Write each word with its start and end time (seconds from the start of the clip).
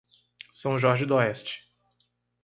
São 0.51 0.79
Jorge 0.79 1.05
d'Oeste 1.05 1.61